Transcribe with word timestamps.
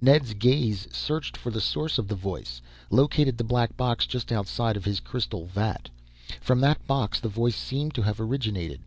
Ned's 0.00 0.34
gaze 0.34 0.86
searched 0.92 1.36
for 1.36 1.50
the 1.50 1.60
source 1.60 1.98
of 1.98 2.06
the 2.06 2.14
voice 2.14 2.62
located 2.90 3.38
the 3.38 3.42
black 3.42 3.76
box 3.76 4.06
just 4.06 4.30
outside 4.30 4.76
of 4.76 4.84
his 4.84 5.00
crystal 5.00 5.46
vat. 5.46 5.90
From 6.40 6.60
that 6.60 6.86
box 6.86 7.18
the 7.18 7.28
voice 7.28 7.56
seemed 7.56 7.92
to 7.96 8.02
have 8.02 8.20
originated. 8.20 8.82